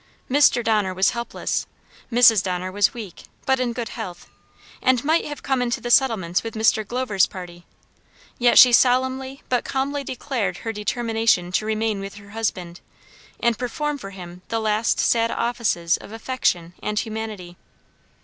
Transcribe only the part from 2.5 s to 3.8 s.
was weak, but in